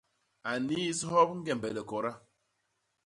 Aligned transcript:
A 0.49 0.51
nniis 0.61 0.99
hop 1.11 1.29
ñgembe 1.39 1.69
likoda. 1.75 2.11